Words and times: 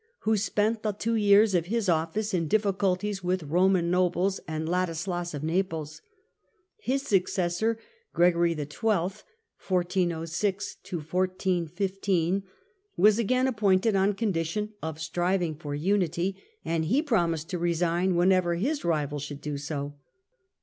who 0.21 0.35
spent 0.35 0.81
the 0.81 0.93
two 0.93 1.13
years 1.13 1.53
of 1.53 1.67
his 1.67 1.87
office 1.87 2.33
in 2.33 2.47
difficulties 2.47 3.23
with 3.23 3.43
Roman 3.43 3.91
nobles 3.91 4.39
and 4.47 4.67
Ladislas 4.67 5.35
of 5.35 5.43
Naples. 5.43 6.01
His 6.77 7.03
successor, 7.03 7.77
Gregory 8.11 8.55
XII., 8.55 9.11
was 9.69 9.83
again 13.19 13.47
appointed 13.47 13.95
on 13.95 14.13
con 14.15 14.33
dition 14.33 14.71
of 14.81 14.99
striving 14.99 15.53
for 15.53 15.75
unity, 15.75 16.35
and 16.65 16.85
he 16.85 17.03
promised 17.03 17.49
to 17.51 17.59
resign 17.59 18.15
whenever 18.15 18.55
his 18.55 18.83
rival 18.83 19.19
should 19.19 19.39
do 19.39 19.55
so. 19.59 19.93